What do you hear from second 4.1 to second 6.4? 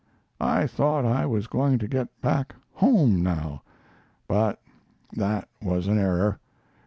but that was an error.